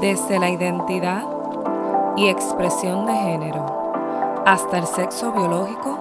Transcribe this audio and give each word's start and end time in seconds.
desde 0.00 0.38
la 0.38 0.50
identidad 0.50 1.24
y 2.16 2.28
expresión 2.28 3.06
de 3.06 3.14
género 3.14 3.64
hasta 4.46 4.78
el 4.78 4.86
sexo 4.86 5.32
biológico 5.32 5.98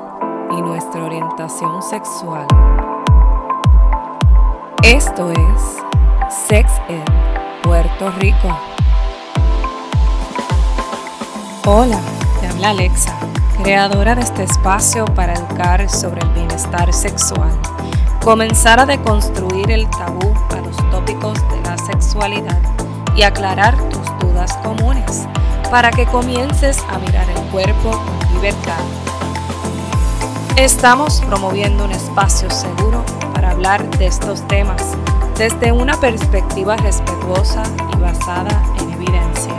y 0.51 0.61
nuestra 0.61 1.03
orientación 1.03 1.81
sexual. 1.81 2.45
Esto 4.83 5.31
es 5.31 5.77
Sex 6.47 6.71
Ed 6.89 7.03
Puerto 7.63 8.11
Rico. 8.19 8.57
Hola, 11.65 11.99
te 12.41 12.47
habla 12.47 12.71
Alexa, 12.71 13.17
creadora 13.61 14.15
de 14.15 14.21
este 14.21 14.43
espacio 14.43 15.05
para 15.05 15.33
educar 15.33 15.89
sobre 15.89 16.21
el 16.21 16.29
bienestar 16.29 16.91
sexual. 16.91 17.51
Comenzar 18.23 18.79
a 18.79 18.85
deconstruir 18.85 19.71
el 19.71 19.89
tabú 19.89 20.33
a 20.51 20.57
los 20.57 20.77
tópicos 20.91 21.33
de 21.49 21.61
la 21.61 21.77
sexualidad 21.77 22.72
y 23.15 23.23
aclarar 23.23 23.77
tus 23.89 24.05
dudas 24.19 24.57
comunes 24.63 25.27
para 25.69 25.91
que 25.91 26.05
comiences 26.05 26.83
a 26.89 26.99
mirar 26.99 27.29
el 27.29 27.41
cuerpo 27.51 27.91
con 27.91 28.33
libertad. 28.35 28.79
Estamos 30.55 31.21
promoviendo 31.21 31.85
un 31.85 31.91
espacio 31.91 32.49
seguro 32.51 33.03
para 33.33 33.51
hablar 33.51 33.89
de 33.97 34.07
estos 34.07 34.47
temas 34.47 34.95
desde 35.37 35.71
una 35.71 35.99
perspectiva 35.99 36.77
respetuosa 36.77 37.63
y 37.91 37.97
basada 37.99 38.63
en 38.79 38.91
evidencia. 38.93 39.53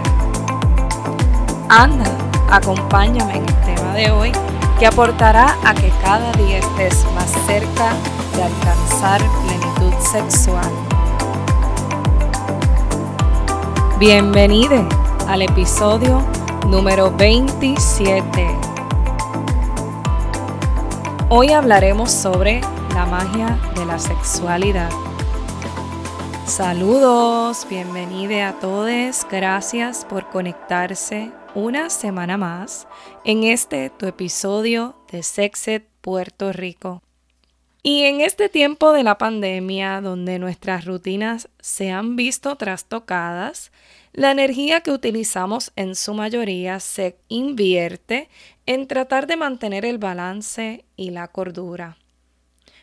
Anda, 1.69 2.11
acompáñame 2.51 3.39
en 3.39 3.45
el 3.45 3.55
tema 3.63 3.95
de 3.95 4.11
hoy 4.11 4.33
que 4.79 4.87
aportará 4.87 5.57
a 5.65 5.75
que 5.75 5.91
cada 6.03 6.31
día 6.33 6.59
estés 6.59 7.05
más 7.15 7.31
cerca 7.47 7.93
de 8.37 8.43
alcanzar 8.43 9.21
plenitud 9.45 9.95
sexual. 10.01 10.84
Bienvenido 14.01 14.89
al 15.29 15.43
episodio 15.43 16.21
número 16.67 17.13
27. 17.13 18.45
Hoy 21.29 21.53
hablaremos 21.53 22.11
sobre 22.11 22.61
la 22.93 23.07
magia 23.07 23.57
de 23.77 23.87
la 23.87 24.01
sexualidad. 24.01 24.91
Saludos, 26.45 27.69
bienvenidos 27.71 28.43
a 28.43 28.59
todos, 28.59 29.25
gracias 29.31 30.05
por 30.05 30.29
conectarse 30.29 31.31
una 31.55 31.89
semana 31.89 32.37
más 32.37 32.89
en 33.25 33.45
este 33.45 33.91
tu 33.91 34.07
episodio 34.07 34.97
de 35.13 35.23
Sexet 35.23 35.89
Puerto 36.01 36.53
Rico. 36.53 37.04
Y 37.87 38.05
en 38.05 38.23
este 38.23 38.49
tiempo 38.49 38.95
de 38.95 39.03
la 39.03 39.19
pandemia, 39.19 40.01
donde 40.01 40.39
nuestras 40.39 40.87
rutinas 40.87 41.51
se 41.61 41.91
han 41.91 42.17
visto 42.17 42.57
trastocadas, 42.57 43.73
la 44.15 44.31
energía 44.31 44.81
que 44.81 44.91
utilizamos 44.91 45.71
en 45.77 45.95
su 45.95 46.15
mayoría 46.15 46.81
se 46.81 47.19
invierte 47.29 48.31
en 48.65 48.87
tratar 48.87 49.27
de 49.27 49.37
mantener 49.37 49.85
el 49.85 49.99
balance 49.99 50.87
y 50.97 51.11
la 51.11 51.29
cordura. 51.29 51.99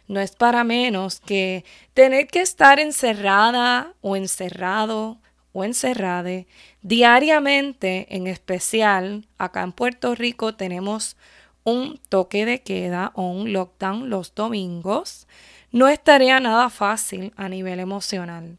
No 0.08 0.20
es 0.20 0.36
para 0.36 0.64
menos 0.64 1.20
que 1.20 1.66
tener 1.96 2.28
que 2.28 2.42
estar 2.42 2.80
encerrada 2.80 3.96
o 4.02 4.16
encerrado 4.16 5.18
o 5.52 5.64
encerrade 5.64 6.46
diariamente, 6.84 8.06
en 8.16 8.28
especial 8.28 9.26
acá 9.40 9.64
en 9.64 9.72
Puerto 9.72 10.14
Rico 10.14 10.54
tenemos 10.54 11.18
un 11.64 12.00
toque 12.10 12.46
de 12.46 12.62
queda 12.62 13.12
o 13.16 13.30
un 13.30 13.54
lockdown 13.54 14.10
los 14.10 14.34
domingos, 14.36 15.28
no 15.72 15.88
estaría 15.88 16.40
nada 16.40 16.70
fácil 16.70 17.34
a 17.36 17.50
nivel 17.50 17.80
emocional. 17.80 18.58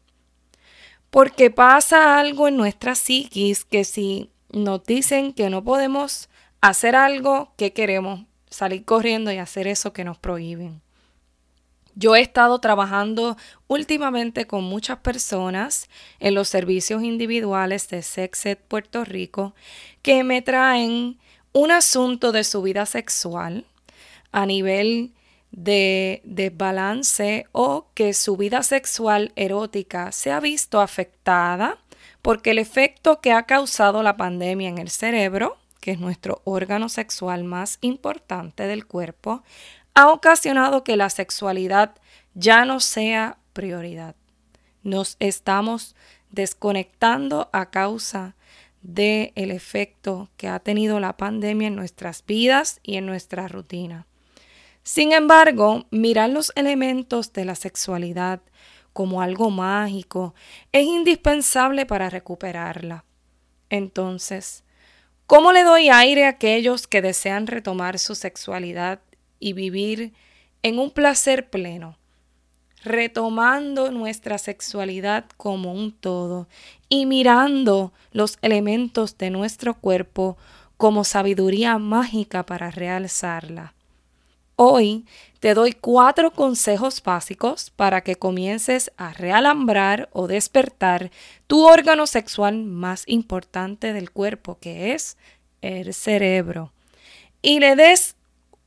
Porque 1.09 1.51
pasa 1.51 2.19
algo 2.19 2.47
en 2.47 2.57
nuestra 2.57 2.95
psiquis 2.95 3.65
que 3.65 3.83
si 3.83 4.31
nos 4.49 4.83
dicen 4.83 5.33
que 5.33 5.49
no 5.49 5.63
podemos 5.63 6.29
hacer 6.61 6.95
algo 6.95 7.53
que 7.57 7.73
queremos, 7.73 8.25
salir 8.49 8.85
corriendo 8.85 9.31
y 9.31 9.37
hacer 9.37 9.67
eso 9.67 9.93
que 9.93 10.03
nos 10.03 10.17
prohíben. 10.17 10.81
Yo 11.95 12.15
he 12.15 12.21
estado 12.21 12.59
trabajando 12.59 13.37
últimamente 13.67 14.47
con 14.47 14.63
muchas 14.63 14.97
personas 14.99 15.89
en 16.19 16.33
los 16.33 16.49
servicios 16.49 17.03
individuales 17.03 17.87
de 17.89 18.01
Sexed 18.01 18.57
Puerto 18.67 19.05
Rico 19.05 19.53
que 20.01 20.23
me 20.23 20.41
traen 20.41 21.19
un 21.53 21.71
asunto 21.71 22.31
de 22.31 22.43
su 22.43 22.61
vida 22.61 22.85
sexual 22.85 23.65
a 24.31 24.45
nivel 24.45 25.11
de 25.51 26.21
desbalance 26.25 27.45
o 27.51 27.85
que 27.93 28.13
su 28.13 28.35
vida 28.37 28.63
sexual 28.63 29.31
erótica 29.35 30.11
se 30.11 30.31
ha 30.31 30.39
visto 30.39 30.81
afectada 30.81 31.77
porque 32.23 32.51
el 32.51 32.57
efecto 32.57 33.21
que 33.21 33.31
ha 33.31 33.43
causado 33.43 34.01
la 34.01 34.17
pandemia 34.17 34.69
en 34.69 34.79
el 34.79 34.89
cerebro, 34.89 35.57
que 35.79 35.91
es 35.91 35.99
nuestro 35.99 36.41
órgano 36.43 36.89
sexual 36.89 37.43
más 37.43 37.77
importante 37.81 38.65
del 38.65 38.87
cuerpo, 38.87 39.43
ha 39.93 40.09
ocasionado 40.09 40.83
que 40.83 40.97
la 40.97 41.09
sexualidad 41.09 41.95
ya 42.33 42.65
no 42.65 42.79
sea 42.79 43.37
prioridad. 43.53 44.15
Nos 44.81 45.17
estamos 45.19 45.95
desconectando 46.31 47.49
a 47.53 47.69
causa 47.69 48.35
del 48.83 49.31
el 49.35 49.51
efecto 49.51 50.29
que 50.37 50.47
ha 50.47 50.59
tenido 50.59 50.99
la 50.99 51.17
pandemia 51.17 51.69
en 51.69 51.75
nuestras 51.75 52.23
vidas 52.25 52.79
y 52.83 52.97
en 52.97 53.05
nuestra 53.05 53.47
rutina. 53.47 54.05
Sin 54.83 55.13
embargo, 55.13 55.85
mirar 55.91 56.29
los 56.29 56.51
elementos 56.55 57.31
de 57.31 57.45
la 57.45 57.55
sexualidad 57.55 58.41
como 58.91 59.21
algo 59.21 59.49
mágico 59.49 60.35
es 60.71 60.85
indispensable 60.85 61.85
para 61.85 62.09
recuperarla. 62.09 63.05
Entonces, 63.69 64.63
¿cómo 65.25 65.53
le 65.53 65.63
doy 65.63 65.89
aire 65.89 66.25
a 66.25 66.29
aquellos 66.29 66.85
que 66.85 67.01
desean 67.01 67.47
retomar 67.47 67.97
su 67.97 68.13
sexualidad 68.13 68.99
y 69.39 69.53
vivir 69.53 70.13
en 70.61 70.77
un 70.77 70.91
placer 70.91 71.49
pleno? 71.49 71.97
Retomando 72.83 73.91
nuestra 73.91 74.37
sexualidad 74.37 75.25
como 75.37 75.73
un 75.73 75.91
todo 75.91 76.47
y 76.89 77.05
mirando 77.05 77.93
los 78.11 78.37
elementos 78.41 79.17
de 79.17 79.29
nuestro 79.29 79.73
cuerpo 79.75 80.37
como 80.77 81.03
sabiduría 81.03 81.77
mágica 81.77 82.45
para 82.45 82.69
realzarla. 82.69 83.73
Hoy 84.55 85.05
te 85.39 85.55
doy 85.55 85.73
cuatro 85.73 86.31
consejos 86.31 87.01
básicos 87.01 87.71
para 87.71 88.01
que 88.01 88.15
comiences 88.15 88.91
a 88.97 89.11
realambrar 89.13 90.09
o 90.11 90.27
despertar 90.27 91.09
tu 91.47 91.65
órgano 91.65 92.05
sexual 92.05 92.63
más 92.63 93.03
importante 93.07 93.93
del 93.93 94.11
cuerpo, 94.11 94.59
que 94.59 94.93
es 94.93 95.17
el 95.61 95.93
cerebro, 95.93 96.71
y 97.41 97.59
le 97.59 97.75
des 97.75 98.15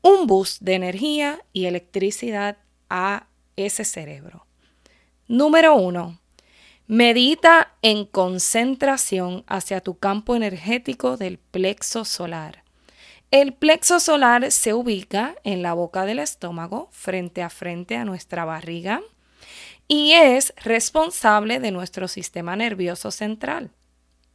un 0.01 0.27
boost 0.27 0.61
de 0.61 0.73
energía 0.73 1.39
y 1.53 1.65
electricidad 1.65 2.57
a 2.89 3.26
ese 3.57 3.83
cerebro. 3.83 4.45
Número 5.27 5.75
uno, 5.75 6.19
medita 6.87 7.73
en 7.81 8.05
concentración 8.05 9.43
hacia 9.47 9.81
tu 9.81 9.97
campo 9.97 10.35
energético 10.35 11.17
del 11.17 11.37
plexo 11.37 12.05
solar. 12.05 12.63
El 13.29 13.53
plexo 13.53 13.99
solar 13.99 14.51
se 14.53 14.73
ubica 14.73 15.35
en 15.43 15.61
la 15.61 15.73
boca 15.73 16.05
del 16.05 16.19
estómago, 16.19 16.87
frente 16.93 17.43
a 17.43 17.49
frente 17.49 17.97
a 17.97 18.05
nuestra 18.05 18.45
barriga, 18.45 19.01
y 19.89 20.13
es 20.13 20.53
responsable 20.63 21.59
de 21.59 21.71
nuestro 21.71 22.07
sistema 22.07 22.55
nervioso 22.55 23.11
central. 23.11 23.71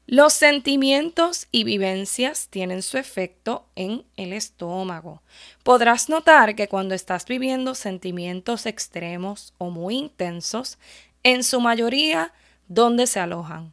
Los 0.07 0.33
sentimientos 0.33 1.47
y 1.53 1.63
vivencias 1.63 2.49
tienen 2.49 2.83
su 2.83 2.99
efecto 2.99 3.67
en 3.77 4.05
el 4.17 4.33
estómago. 4.33 5.23
Podrás 5.63 6.09
notar 6.09 6.57
que 6.57 6.69
cuando 6.69 6.95
estás 6.95 7.25
viviendo 7.25 7.75
sentimientos 7.77 8.67
extremos 8.67 9.55
o 9.59 9.71
muy 9.71 9.97
intensos, 9.97 10.79
en 11.23 11.45
su 11.45 11.61
mayoría, 11.61 12.33
¿dónde 12.67 13.07
se 13.07 13.21
alojan? 13.21 13.73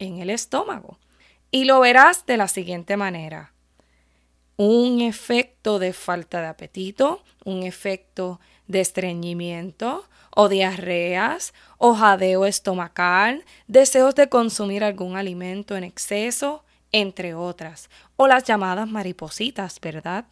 En 0.00 0.18
el 0.18 0.30
estómago. 0.30 0.98
Y 1.52 1.64
lo 1.64 1.78
verás 1.80 2.26
de 2.26 2.36
la 2.36 2.48
siguiente 2.48 2.96
manera. 2.96 3.52
Un 4.56 5.00
efecto 5.00 5.78
de 5.78 5.92
falta 5.92 6.40
de 6.40 6.48
apetito, 6.48 7.22
un 7.44 7.62
efecto 7.62 8.40
de 8.70 8.80
estreñimiento, 8.80 10.06
o 10.30 10.48
diarreas, 10.48 11.52
o 11.76 11.94
jadeo 11.94 12.46
estomacal, 12.46 13.44
deseos 13.66 14.14
de 14.14 14.28
consumir 14.28 14.84
algún 14.84 15.16
alimento 15.16 15.76
en 15.76 15.84
exceso, 15.84 16.64
entre 16.92 17.34
otras, 17.34 17.90
o 18.16 18.28
las 18.28 18.44
llamadas 18.44 18.88
maripositas, 18.88 19.80
¿verdad? 19.80 20.24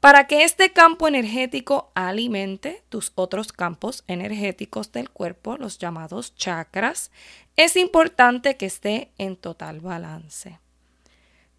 Para 0.00 0.26
que 0.26 0.44
este 0.44 0.72
campo 0.72 1.08
energético 1.08 1.90
alimente 1.94 2.82
tus 2.88 3.12
otros 3.14 3.52
campos 3.52 4.04
energéticos 4.06 4.92
del 4.92 5.10
cuerpo, 5.10 5.56
los 5.56 5.78
llamados 5.78 6.34
chakras, 6.34 7.10
es 7.56 7.76
importante 7.76 8.56
que 8.56 8.66
esté 8.66 9.12
en 9.16 9.36
total 9.36 9.80
balance. 9.80 10.58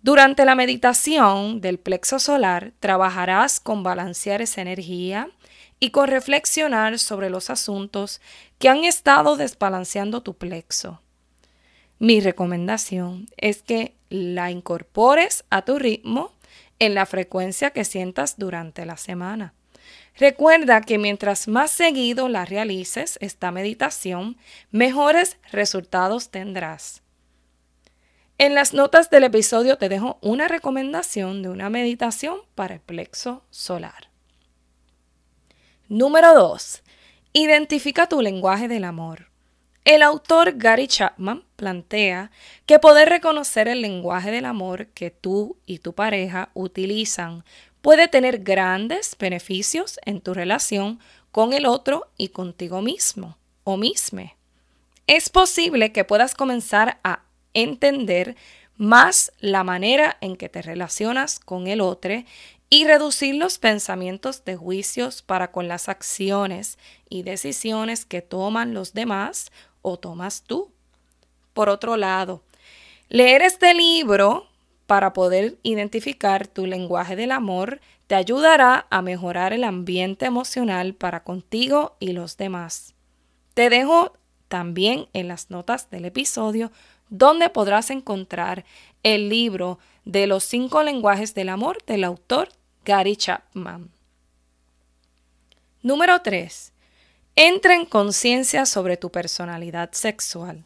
Durante 0.05 0.45
la 0.45 0.53
meditación 0.53 1.61
del 1.61 1.79
plexo 1.79 2.19
solar 2.19 2.73
trabajarás 2.79 3.59
con 3.59 3.81
balancear 3.81 4.39
esa 4.39 4.61
energía 4.61 5.31
y 5.79 5.89
con 5.89 6.09
reflexionar 6.09 6.99
sobre 6.99 7.31
los 7.31 7.49
asuntos 7.49 8.21
que 8.59 8.69
han 8.69 8.83
estado 8.83 9.35
desbalanceando 9.35 10.21
tu 10.21 10.35
plexo. 10.35 11.01
mi 11.97 12.19
recomendación 12.19 13.25
es 13.37 13.63
que 13.63 13.95
la 14.11 14.51
incorpores 14.51 15.43
a 15.49 15.63
tu 15.63 15.79
ritmo 15.79 16.33
en 16.77 16.93
la 16.93 17.07
frecuencia 17.07 17.71
que 17.71 17.83
sientas 17.83 18.37
durante 18.37 18.85
la 18.85 18.97
semana. 18.97 19.55
Recuerda 20.19 20.81
que 20.81 20.99
mientras 20.99 21.47
más 21.47 21.71
seguido 21.71 22.29
la 22.29 22.45
realices, 22.45 23.17
esta 23.21 23.49
meditación, 23.49 24.37
mejores 24.69 25.37
resultados 25.51 26.29
tendrás. 26.29 27.01
En 28.37 28.53
las 28.53 28.73
notas 28.73 29.09
del 29.09 29.23
episodio 29.23 29.77
te 29.77 29.87
dejo 29.87 30.17
una 30.21 30.49
recomendación 30.49 31.41
de 31.41 31.47
una 31.47 31.69
meditación 31.69 32.39
para 32.53 32.73
el 32.73 32.81
plexo 32.81 33.45
solar. 33.49 34.09
Número 35.87 36.33
2. 36.33 36.83
Identifica 37.31 38.09
tu 38.09 38.21
lenguaje 38.21 38.67
del 38.67 38.83
amor. 38.83 39.29
El 39.85 40.03
autor 40.03 40.57
Gary 40.57 40.87
Chapman 40.87 41.45
plantea 41.55 42.29
que 42.65 42.77
poder 42.77 43.07
reconocer 43.07 43.69
el 43.69 43.81
lenguaje 43.81 44.31
del 44.31 44.43
amor 44.43 44.87
que 44.87 45.11
tú 45.11 45.57
y 45.65 45.79
tu 45.79 45.93
pareja 45.93 46.49
utilizan 46.55 47.45
puede 47.81 48.09
tener 48.09 48.39
grandes 48.39 49.15
beneficios 49.17 49.97
en 50.03 50.19
tu 50.19 50.33
relación 50.33 50.99
con 51.31 51.53
el 51.53 51.65
otro 51.65 52.07
y 52.17 52.29
contigo 52.29 52.81
mismo 52.81 53.37
o 53.63 53.77
misme. 53.77 54.35
Es 55.07 55.29
posible 55.29 55.93
que 55.93 56.03
puedas 56.03 56.33
comenzar 56.33 56.99
a 57.03 57.24
entender 57.55 58.35
más 58.77 59.31
la 59.39 59.63
manera 59.63 60.17
en 60.21 60.35
que 60.35 60.49
te 60.49 60.61
relacionas 60.61 61.39
con 61.39 61.65
el 61.65 61.81
otro 61.81 62.23
y 62.69 62.85
reducir 62.85 63.35
los 63.35 63.57
pensamientos 63.57 64.43
de 64.45 64.55
juicios 64.55 65.21
para 65.21 65.51
con 65.51 65.67
las 65.67 65.89
acciones 65.89 66.77
y 67.09 67.23
decisiones 67.23 68.05
que 68.05 68.21
toman 68.21 68.73
los 68.73 68.93
demás 68.93 69.51
o 69.81 69.97
tomas 69.97 70.43
tú. 70.43 70.71
Por 71.53 71.69
otro 71.69 71.95
lado, 71.95 72.43
leer 73.07 73.41
este 73.41 73.73
libro 73.73 74.47
para 74.87 75.13
poder 75.13 75.57
identificar 75.63 76.47
tu 76.47 76.65
lenguaje 76.65 77.15
del 77.15 77.31
amor 77.31 77.79
te 78.07 78.15
ayudará 78.15 78.85
a 78.89 79.01
mejorar 79.01 79.53
el 79.53 79.63
ambiente 79.63 80.25
emocional 80.25 80.93
para 80.93 81.23
contigo 81.23 81.95
y 81.99 82.11
los 82.11 82.37
demás. 82.37 82.93
Te 83.53 83.69
dejo 83.69 84.13
también 84.47 85.07
en 85.13 85.27
las 85.27 85.49
notas 85.49 85.89
del 85.89 86.05
episodio 86.05 86.71
donde 87.09 87.49
podrás 87.49 87.89
encontrar 87.89 88.65
el 89.03 89.29
libro 89.29 89.79
de 90.03 90.27
los 90.27 90.43
cinco 90.43 90.83
lenguajes 90.83 91.33
del 91.33 91.49
amor 91.49 91.83
del 91.85 92.03
autor 92.03 92.49
Gary 92.83 93.15
Chapman. 93.15 93.91
Número 95.81 96.21
3. 96.21 96.71
Entra 97.35 97.75
en 97.75 97.85
conciencia 97.85 98.65
sobre 98.65 98.97
tu 98.97 99.11
personalidad 99.11 99.91
sexual. 99.91 100.65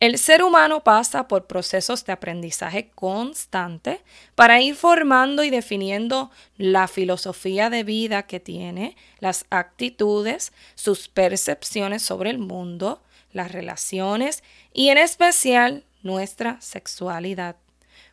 El 0.00 0.16
ser 0.18 0.44
humano 0.44 0.84
pasa 0.84 1.26
por 1.26 1.48
procesos 1.48 2.04
de 2.04 2.12
aprendizaje 2.12 2.90
constante 2.94 4.00
para 4.36 4.60
ir 4.60 4.76
formando 4.76 5.42
y 5.42 5.50
definiendo 5.50 6.30
la 6.56 6.86
filosofía 6.86 7.68
de 7.68 7.82
vida 7.82 8.22
que 8.22 8.38
tiene, 8.38 8.96
las 9.18 9.44
actitudes, 9.50 10.52
sus 10.76 11.08
percepciones 11.08 12.02
sobre 12.02 12.30
el 12.30 12.38
mundo, 12.38 13.02
las 13.32 13.52
relaciones 13.52 14.42
y 14.72 14.88
en 14.88 14.98
especial 14.98 15.84
nuestra 16.02 16.60
sexualidad. 16.60 17.56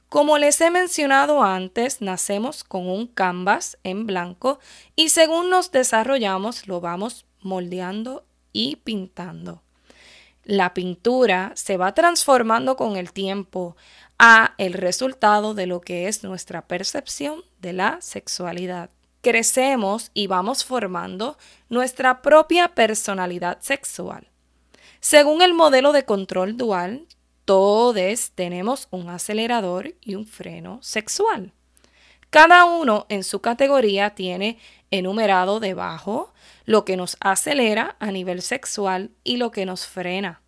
Como 0.10 0.38
les 0.38 0.62
he 0.62 0.70
mencionado 0.70 1.44
antes, 1.44 2.02
nacemos 2.02 2.64
con 2.64 2.88
un 2.88 3.08
canvas 3.08 3.78
en 3.84 4.06
blanco 4.06 4.60
y 4.96 5.10
según 5.10 5.50
nos 5.50 5.72
desarrollamos 5.72 6.68
lo 6.68 6.80
vamos 6.80 7.26
moldeando 7.42 8.26
y 8.54 8.78
pintando 8.78 9.62
la 10.46 10.74
pintura 10.74 11.52
se 11.56 11.76
va 11.76 11.94
transformando 11.94 12.78
con 12.78 12.96
el 12.96 13.12
tiempo 13.12 13.76
a 14.18 14.54
el 14.58 14.74
resultado 14.74 15.54
de 15.54 15.66
lo 15.66 15.82
que 15.82 16.08
es 16.08 16.24
nuestra 16.24 16.68
percepción 16.68 17.44
de 17.60 17.74
la 17.74 17.98
sexualidad. 18.00 18.92
Crecemos 19.22 20.12
y 20.14 20.28
vamos 20.28 20.64
formando 20.64 21.38
nuestra 21.68 22.22
propia 22.22 22.70
personalidad 22.70 23.58
sexual. 23.62 24.28
Según 25.08 25.44
el 25.44 25.54
modelo 25.54 25.92
de 25.92 26.04
control 26.04 26.58
dual, 26.58 27.06
todos 27.46 28.32
tenemos 28.34 28.88
un 28.90 29.08
acelerador 29.08 29.94
y 30.02 30.16
un 30.16 30.26
freno 30.26 30.80
sexual. 30.82 31.54
Cada 32.32 32.66
uno 32.66 33.06
en 33.10 33.24
su 33.24 33.40
categoría 33.40 34.16
tiene 34.16 34.58
enumerado 34.90 35.60
debajo 35.60 36.34
lo 36.66 36.86
que 36.86 36.98
nos 36.98 37.18
acelera 37.20 37.96
a 38.00 38.10
nivel 38.10 38.42
sexual 38.42 39.12
y 39.24 39.38
lo 39.38 39.52
que 39.52 39.68
nos 39.68 39.86
frena. 39.86 40.42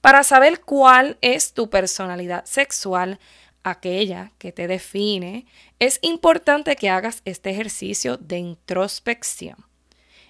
Para 0.00 0.22
saber 0.22 0.62
cuál 0.62 1.18
es 1.20 1.52
tu 1.52 1.68
personalidad 1.68 2.46
sexual, 2.46 3.18
aquella 3.62 4.32
que 4.38 4.52
te 4.52 4.68
define, 4.68 5.44
es 5.80 5.98
importante 6.00 6.76
que 6.76 6.88
hagas 6.88 7.20
este 7.26 7.50
ejercicio 7.50 8.16
de 8.16 8.38
introspección. 8.38 9.66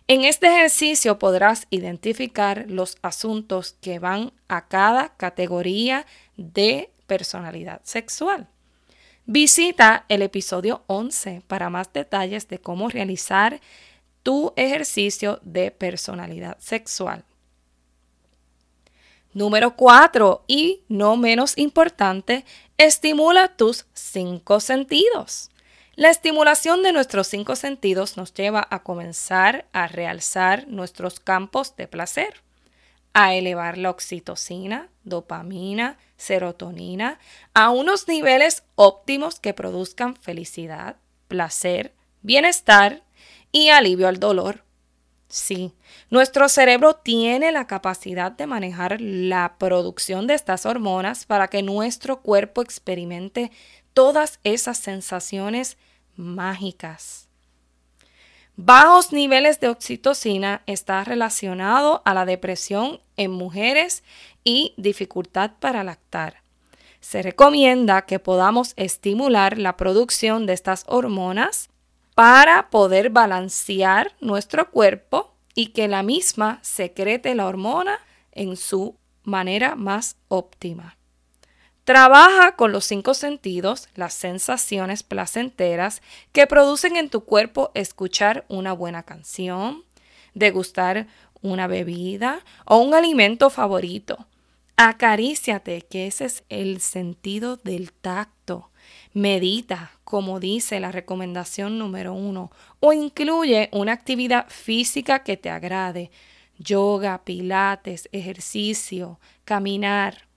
En 0.09 0.25
este 0.25 0.49
ejercicio 0.49 1.19
podrás 1.19 1.67
identificar 1.71 2.65
los 2.69 2.99
asuntos 3.03 3.77
que 3.81 3.99
van 3.99 4.33
a 4.49 4.67
cada 4.67 5.17
categoría 5.17 6.07
de 6.37 6.91
personalidad 7.07 7.81
sexual. 7.85 8.49
Visita 9.27 10.05
el 10.09 10.23
episodio 10.23 10.83
11 10.89 11.43
para 11.47 11.71
más 11.71 11.93
detalles 11.93 12.49
de 12.49 12.59
cómo 12.59 12.89
realizar 12.89 13.61
tu 14.25 14.53
ejercicio 14.57 15.39
de 15.43 15.71
personalidad 15.71 16.59
sexual. 16.59 17.25
Número 19.33 19.77
4 19.77 20.45
y 20.47 20.83
no 20.89 21.17
menos 21.17 21.57
importante, 21.57 22.45
estimula 22.77 23.57
tus 23.57 23.87
cinco 23.95 24.61
sentidos. 24.61 25.52
La 25.95 26.09
estimulación 26.09 26.83
de 26.83 26.93
nuestros 26.93 27.27
cinco 27.27 27.55
sentidos 27.55 28.17
nos 28.17 28.33
lleva 28.33 28.67
a 28.71 28.83
comenzar 28.83 29.67
a 29.73 29.89
realzar 29.89 30.67
nuestros 30.67 31.21
campos 31.21 31.77
de 31.77 31.87
placer, 31.87 32.43
a 33.13 33.35
elevar 33.35 33.77
la 33.77 33.91
oxitocina, 33.91 34.89
dopamina, 35.05 35.99
serotonina 36.17 37.19
a 37.53 37.69
unos 37.69 38.09
niveles 38.09 38.63
óptimos 38.75 39.39
que 39.39 39.53
produzcan 39.53 40.17
felicidad, 40.17 40.97
placer, 41.29 41.93
bienestar 42.23 43.03
y 43.51 43.69
alivio 43.69 44.09
al 44.09 44.19
dolor. 44.19 44.65
Sí, 45.29 45.73
nuestro 46.11 46.49
cerebro 46.49 46.95
tiene 46.95 47.53
la 47.53 47.67
capacidad 47.67 48.33
de 48.33 48.47
manejar 48.47 49.01
la 49.01 49.57
producción 49.59 50.27
de 50.27 50.35
estas 50.35 50.65
hormonas 50.65 51.27
para 51.27 51.49
que 51.49 51.63
nuestro 51.63 52.21
cuerpo 52.21 52.63
experimente 52.63 53.51
todas 53.93 54.41
esas 54.45 54.79
sensaciones 54.79 55.77
mágicas. 56.17 57.29
Bajos 58.57 59.13
niveles 59.13 59.61
de 59.61 59.69
oxitocina 59.69 60.63
está 60.67 61.05
relacionado 61.05 62.03
a 62.05 62.13
la 62.13 62.27
depresión 62.27 63.01
en 63.17 63.31
mujeres 63.31 64.05
y 64.45 64.75
dificultad 64.77 65.53
para 65.59 65.83
lactar. 65.85 66.43
Se 67.01 67.23
recomienda 67.23 68.03
que 68.03 68.19
podamos 68.19 68.75
estimular 68.77 69.59
la 69.59 69.77
producción 69.77 70.47
de 70.47 70.53
estas 70.53 70.85
hormonas 70.87 71.71
para 72.15 72.69
poder 72.69 73.11
balancear 73.11 74.15
nuestro 74.21 74.71
cuerpo 74.71 75.35
y 75.55 75.69
que 75.69 75.89
la 75.89 76.03
misma 76.03 76.59
secrete 76.63 77.35
la 77.35 77.47
hormona 77.47 77.99
en 78.33 78.57
su 78.57 78.97
manera 79.25 79.77
más 79.77 80.17
óptima. 80.29 80.97
Trabaja 81.85 82.55
con 82.55 82.71
los 82.71 82.85
cinco 82.85 83.13
sentidos, 83.13 83.89
las 83.97 84.15
sensaciones 84.15 85.03
placenteras 85.03 86.01
que 86.31 86.47
producen 86.47 86.97
en 86.97 87.11
tu 87.11 87.25
cuerpo 87.25 87.73
escuchar 87.75 88.45
una 88.49 88.73
buena 88.73 89.03
canción, 89.03 89.83
degustar 90.35 91.09
una 91.41 91.67
bebida 91.67 92.45
o 92.67 92.79
un 92.79 92.95
alimento 92.95 93.51
favorito. 93.51 94.27
Acaríciate, 94.77 95.83
que 95.83 96.07
ese 96.07 96.27
es 96.27 96.45
el 96.49 96.81
sentido 96.81 97.57
del 97.57 97.93
tacto. 97.93 98.71
Medita, 99.13 99.91
como 100.05 100.39
dice 100.39 100.79
la 100.79 100.93
recomendación 100.93 101.79
número 101.79 102.15
uno, 102.15 102.53
o 102.79 102.93
incluye 102.93 103.69
una 103.73 103.93
actividad 103.93 104.47
física 104.49 105.25
que 105.25 105.37
te 105.37 105.51
agrade, 105.51 106.11
yoga, 106.59 107.23
pilates, 107.25 108.09
ejercicio, 108.13 109.19
caminar. 109.45 110.32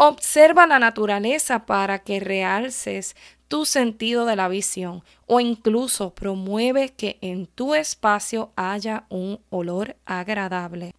Observa 0.00 0.68
la 0.68 0.78
naturaleza 0.78 1.66
para 1.66 1.98
que 1.98 2.20
realces 2.20 3.16
tu 3.48 3.64
sentido 3.64 4.26
de 4.26 4.36
la 4.36 4.46
visión 4.46 5.02
o 5.26 5.40
incluso 5.40 6.14
promueve 6.14 6.90
que 6.90 7.18
en 7.20 7.46
tu 7.46 7.74
espacio 7.74 8.52
haya 8.54 9.06
un 9.08 9.40
olor 9.50 9.96
agradable. 10.06 10.94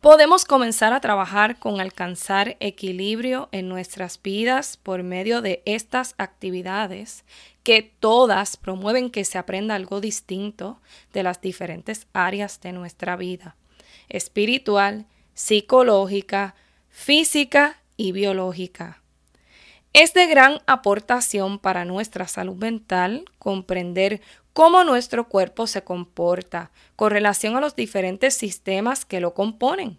Podemos 0.00 0.44
comenzar 0.44 0.92
a 0.92 1.00
trabajar 1.00 1.58
con 1.58 1.80
alcanzar 1.80 2.56
equilibrio 2.60 3.48
en 3.50 3.68
nuestras 3.68 4.22
vidas 4.22 4.76
por 4.76 5.02
medio 5.02 5.42
de 5.42 5.60
estas 5.64 6.14
actividades 6.16 7.24
que 7.64 7.82
todas 7.82 8.56
promueven 8.56 9.10
que 9.10 9.24
se 9.24 9.38
aprenda 9.38 9.74
algo 9.74 10.00
distinto 10.00 10.80
de 11.12 11.24
las 11.24 11.40
diferentes 11.40 12.06
áreas 12.12 12.60
de 12.60 12.70
nuestra 12.70 13.16
vida, 13.16 13.56
espiritual, 14.08 15.06
psicológica, 15.34 16.54
física 16.88 17.81
y 18.02 18.10
biológica. 18.10 19.00
Es 19.92 20.12
de 20.12 20.26
gran 20.26 20.58
aportación 20.66 21.60
para 21.60 21.84
nuestra 21.84 22.26
salud 22.26 22.56
mental 22.56 23.26
comprender 23.38 24.20
cómo 24.52 24.82
nuestro 24.82 25.28
cuerpo 25.28 25.68
se 25.68 25.84
comporta 25.84 26.72
con 26.96 27.12
relación 27.12 27.56
a 27.56 27.60
los 27.60 27.76
diferentes 27.76 28.34
sistemas 28.34 29.04
que 29.04 29.20
lo 29.20 29.34
componen. 29.34 29.98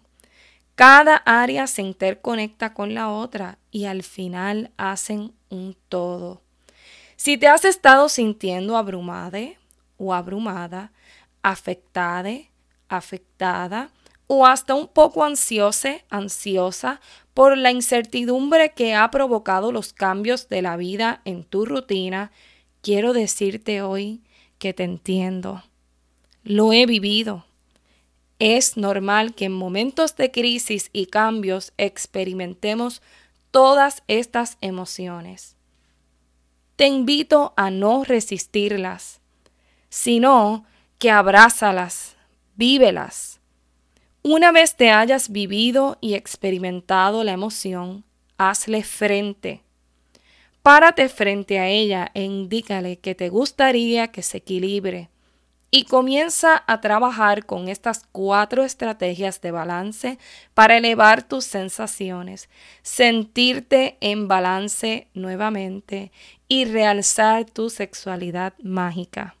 Cada 0.74 1.16
área 1.16 1.66
se 1.66 1.80
interconecta 1.80 2.74
con 2.74 2.92
la 2.92 3.08
otra 3.08 3.56
y 3.70 3.86
al 3.86 4.02
final 4.02 4.70
hacen 4.76 5.32
un 5.48 5.74
todo. 5.88 6.42
Si 7.16 7.38
te 7.38 7.48
has 7.48 7.64
estado 7.64 8.10
sintiendo 8.10 8.76
abrumada 8.76 9.40
o 9.96 10.12
abrumada, 10.12 10.92
afectada, 11.42 12.34
afectada 12.86 13.90
o 14.26 14.46
hasta 14.46 14.74
un 14.74 14.88
poco 14.88 15.24
ansiosa, 15.24 15.96
ansiosa 16.10 17.00
por 17.34 17.58
la 17.58 17.70
incertidumbre 17.70 18.72
que 18.72 18.94
ha 18.94 19.10
provocado 19.10 19.72
los 19.72 19.92
cambios 19.92 20.48
de 20.48 20.62
la 20.62 20.76
vida 20.76 21.20
en 21.24 21.44
tu 21.44 21.66
rutina, 21.66 22.30
quiero 22.80 23.12
decirte 23.12 23.82
hoy 23.82 24.22
que 24.58 24.72
te 24.72 24.84
entiendo. 24.84 25.62
Lo 26.42 26.72
he 26.72 26.86
vivido. 26.86 27.44
Es 28.38 28.76
normal 28.76 29.34
que 29.34 29.46
en 29.46 29.52
momentos 29.52 30.16
de 30.16 30.30
crisis 30.30 30.90
y 30.92 31.06
cambios 31.06 31.72
experimentemos 31.78 33.02
todas 33.50 34.02
estas 34.08 34.58
emociones. 34.60 35.56
Te 36.76 36.86
invito 36.86 37.54
a 37.56 37.70
no 37.70 38.04
resistirlas, 38.04 39.20
sino 39.88 40.64
que 40.98 41.10
abrázalas, 41.10 42.16
vívelas. 42.56 43.33
Una 44.26 44.52
vez 44.52 44.74
te 44.74 44.90
hayas 44.90 45.28
vivido 45.28 45.98
y 46.00 46.14
experimentado 46.14 47.24
la 47.24 47.32
emoción, 47.32 48.04
hazle 48.38 48.82
frente. 48.82 49.60
Párate 50.62 51.10
frente 51.10 51.58
a 51.58 51.68
ella 51.68 52.10
e 52.14 52.22
indícale 52.22 52.96
que 52.96 53.14
te 53.14 53.28
gustaría 53.28 54.08
que 54.08 54.22
se 54.22 54.38
equilibre 54.38 55.10
y 55.70 55.84
comienza 55.84 56.64
a 56.66 56.80
trabajar 56.80 57.44
con 57.44 57.68
estas 57.68 58.06
cuatro 58.12 58.64
estrategias 58.64 59.42
de 59.42 59.50
balance 59.50 60.18
para 60.54 60.78
elevar 60.78 61.22
tus 61.22 61.44
sensaciones, 61.44 62.48
sentirte 62.80 63.98
en 64.00 64.26
balance 64.26 65.06
nuevamente 65.12 66.12
y 66.48 66.64
realzar 66.64 67.44
tu 67.44 67.68
sexualidad 67.68 68.54
mágica. 68.62 69.36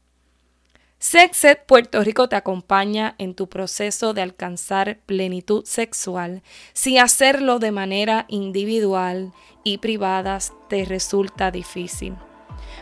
Sexet 1.06 1.66
Puerto 1.66 2.02
Rico 2.02 2.30
te 2.30 2.36
acompaña 2.36 3.14
en 3.18 3.34
tu 3.34 3.46
proceso 3.46 4.14
de 4.14 4.22
alcanzar 4.22 5.00
plenitud 5.04 5.62
sexual 5.66 6.42
si 6.72 6.96
hacerlo 6.96 7.58
de 7.58 7.72
manera 7.72 8.24
individual 8.28 9.30
y 9.64 9.78
privada 9.78 10.38
te 10.70 10.86
resulta 10.86 11.50
difícil. 11.50 12.16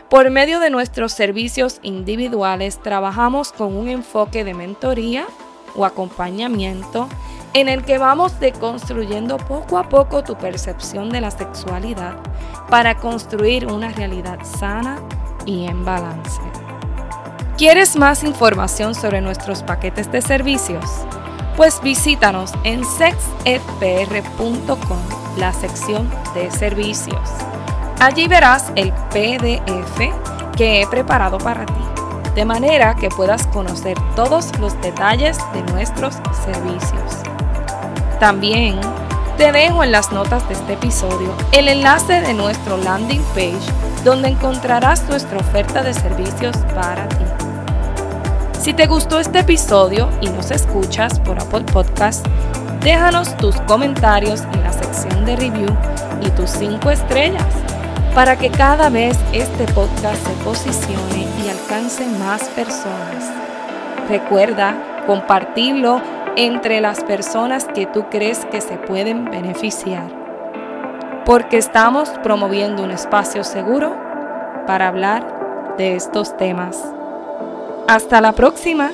Por 0.09 0.29
medio 0.29 0.61
de 0.61 0.69
nuestros 0.69 1.11
servicios 1.11 1.81
individuales 1.83 2.81
trabajamos 2.81 3.51
con 3.51 3.75
un 3.75 3.89
enfoque 3.89 4.45
de 4.45 4.53
mentoría 4.53 5.27
o 5.75 5.83
acompañamiento 5.83 7.09
en 7.53 7.67
el 7.67 7.83
que 7.83 7.97
vamos 7.97 8.39
deconstruyendo 8.39 9.35
poco 9.35 9.77
a 9.77 9.89
poco 9.89 10.23
tu 10.23 10.37
percepción 10.37 11.09
de 11.09 11.19
la 11.19 11.29
sexualidad 11.29 12.15
para 12.69 12.95
construir 12.95 13.67
una 13.67 13.89
realidad 13.89 14.39
sana 14.45 15.05
y 15.45 15.65
en 15.65 15.83
balance. 15.83 16.62
¿Quieres 17.57 17.95
más 17.95 18.23
información 18.23 18.95
sobre 18.95 19.21
nuestros 19.21 19.61
paquetes 19.61 20.11
de 20.11 20.23
servicios? 20.23 20.83
Pues 21.55 21.79
visítanos 21.83 22.51
en 22.63 22.83
sexedpr.com, 22.83 24.97
la 25.37 25.53
sección 25.53 26.09
de 26.33 26.49
servicios. 26.49 27.29
Allí 27.99 28.27
verás 28.27 28.71
el 28.75 28.91
PDF 29.11 29.99
que 30.57 30.81
he 30.81 30.87
preparado 30.87 31.37
para 31.37 31.67
ti, 31.67 31.73
de 32.33 32.43
manera 32.43 32.95
que 32.95 33.09
puedas 33.09 33.45
conocer 33.47 33.99
todos 34.15 34.57
los 34.57 34.81
detalles 34.81 35.37
de 35.53 35.61
nuestros 35.71 36.15
servicios. 36.43 37.21
También 38.19 38.79
te 39.37 39.51
dejo 39.51 39.83
en 39.83 39.91
las 39.91 40.11
notas 40.11 40.47
de 40.47 40.55
este 40.55 40.73
episodio 40.73 41.31
el 41.51 41.67
enlace 41.67 42.21
de 42.21 42.33
nuestro 42.33 42.77
landing 42.77 43.21
page 43.35 43.92
donde 44.03 44.29
encontrarás 44.29 45.07
nuestra 45.07 45.37
oferta 45.39 45.81
de 45.81 45.93
servicios 45.93 46.55
para 46.75 47.07
ti. 47.09 47.23
Si 48.59 48.73
te 48.73 48.87
gustó 48.87 49.19
este 49.19 49.39
episodio 49.39 50.09
y 50.21 50.29
nos 50.29 50.51
escuchas 50.51 51.19
por 51.19 51.39
Apple 51.39 51.65
Podcast, 51.71 52.25
déjanos 52.81 53.35
tus 53.37 53.55
comentarios 53.61 54.41
en 54.53 54.63
la 54.63 54.73
sección 54.73 55.25
de 55.25 55.35
review 55.35 55.75
y 56.21 56.29
tus 56.31 56.49
5 56.51 56.89
estrellas 56.91 57.53
para 58.15 58.37
que 58.37 58.49
cada 58.49 58.89
vez 58.89 59.17
este 59.33 59.65
podcast 59.73 60.25
se 60.25 60.33
posicione 60.43 61.27
y 61.43 61.49
alcance 61.49 62.05
más 62.19 62.43
personas. 62.49 63.31
Recuerda 64.07 64.75
compartirlo 65.07 66.01
entre 66.35 66.79
las 66.79 67.03
personas 67.03 67.65
que 67.65 67.85
tú 67.85 68.05
crees 68.09 68.45
que 68.45 68.61
se 68.61 68.77
pueden 68.77 69.25
beneficiar, 69.25 70.22
porque 71.25 71.57
estamos 71.57 72.09
promoviendo 72.21 72.83
un 72.83 72.91
espacio 72.91 73.43
seguro 73.43 73.95
para 74.67 74.87
hablar 74.87 75.75
de 75.77 75.95
estos 75.95 76.35
temas. 76.37 76.77
Hasta 77.87 78.21
la 78.21 78.33
próxima. 78.33 78.91